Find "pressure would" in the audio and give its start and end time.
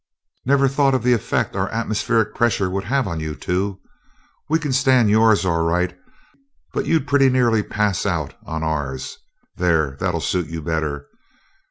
2.33-2.85